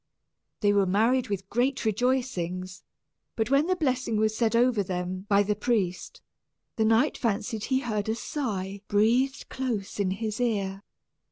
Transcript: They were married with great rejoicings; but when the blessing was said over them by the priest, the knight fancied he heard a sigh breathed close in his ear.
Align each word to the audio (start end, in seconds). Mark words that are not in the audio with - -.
They 0.61 0.73
were 0.73 0.87
married 0.87 1.29
with 1.29 1.47
great 1.47 1.85
rejoicings; 1.85 2.81
but 3.35 3.51
when 3.51 3.67
the 3.67 3.75
blessing 3.75 4.17
was 4.17 4.35
said 4.35 4.55
over 4.55 4.81
them 4.81 5.27
by 5.29 5.43
the 5.43 5.55
priest, 5.55 6.21
the 6.75 6.85
knight 6.85 7.19
fancied 7.19 7.65
he 7.65 7.81
heard 7.81 8.09
a 8.09 8.15
sigh 8.15 8.81
breathed 8.87 9.47
close 9.49 9.99
in 9.99 10.09
his 10.09 10.39
ear. 10.41 10.81